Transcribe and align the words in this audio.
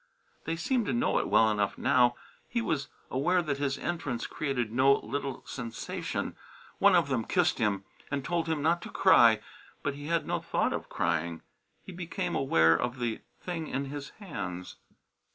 They 0.45 0.55
seemed 0.55 0.87
to 0.87 0.93
know 0.93 1.19
it 1.19 1.27
well 1.27 1.51
enough 1.51 1.77
now. 1.77 2.15
He 2.49 2.59
was 2.59 2.87
aware 3.11 3.43
that 3.43 3.59
his 3.59 3.77
entrance 3.77 4.25
created 4.25 4.71
no 4.71 4.93
little 4.95 5.45
sensation. 5.45 6.35
One 6.79 6.95
of 6.95 7.07
them 7.07 7.23
kissed 7.23 7.59
him 7.59 7.83
and 8.09 8.25
told 8.25 8.47
him 8.47 8.63
not 8.63 8.81
to 8.81 8.89
cry, 8.89 9.41
but 9.83 9.93
he 9.93 10.07
had 10.07 10.25
no 10.25 10.39
thought 10.39 10.73
of 10.73 10.89
crying. 10.89 11.43
He 11.83 11.91
became 11.91 12.33
aware 12.33 12.75
of 12.75 12.97
the 12.97 13.21
thing 13.41 13.67
in 13.67 13.85
his 13.91 14.09
hands. 14.17 14.77